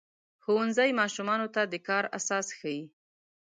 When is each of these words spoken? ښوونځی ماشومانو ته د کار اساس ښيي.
ښوونځی 0.43 0.89
ماشومانو 0.99 1.47
ته 1.55 1.61
د 1.71 1.75
کار 1.87 2.03
اساس 2.17 2.47
ښيي. 2.57 2.81